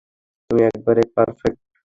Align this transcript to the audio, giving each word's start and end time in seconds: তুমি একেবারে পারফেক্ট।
তুমি 0.49 0.61
একেবারে 0.67 1.01
পারফেক্ট। 1.15 1.59